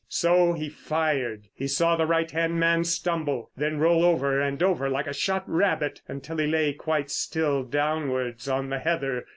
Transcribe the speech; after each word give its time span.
So 0.09 0.53
he 0.53 0.67
fired. 0.67 1.43
He 1.53 1.67
saw 1.67 1.95
the 1.95 2.07
right 2.07 2.31
hand 2.31 2.59
man 2.59 2.83
stumble, 2.85 3.51
then 3.55 3.77
roll 3.77 4.03
over 4.03 4.41
and 4.41 4.63
over 4.63 4.89
like 4.89 5.05
a 5.05 5.13
shot 5.13 5.43
rabbit 5.47 6.01
until 6.07 6.37
he 6.37 6.47
lay 6.47 6.73
quite 6.73 7.11
still 7.11 7.61
face 7.63 7.69
downwards 7.71 8.49
on 8.49 8.71
the 8.71 8.79
heather. 8.79 9.25